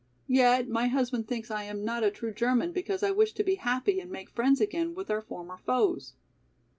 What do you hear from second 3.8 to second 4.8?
and make friends